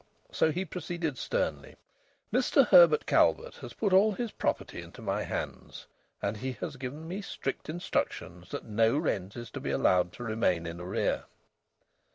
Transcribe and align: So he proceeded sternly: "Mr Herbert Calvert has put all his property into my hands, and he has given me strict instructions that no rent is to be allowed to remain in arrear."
So 0.31 0.51
he 0.51 0.65
proceeded 0.65 1.19
sternly: 1.19 1.75
"Mr 2.33 2.65
Herbert 2.69 3.05
Calvert 3.05 3.57
has 3.57 3.73
put 3.73 3.93
all 3.93 4.13
his 4.13 4.31
property 4.31 4.81
into 4.81 4.99
my 4.99 5.21
hands, 5.21 5.85
and 6.23 6.37
he 6.37 6.53
has 6.53 6.75
given 6.77 7.07
me 7.07 7.21
strict 7.21 7.69
instructions 7.69 8.49
that 8.49 8.65
no 8.65 8.97
rent 8.97 9.35
is 9.35 9.51
to 9.51 9.59
be 9.59 9.69
allowed 9.69 10.11
to 10.13 10.23
remain 10.23 10.65
in 10.65 10.81
arrear." 10.81 11.25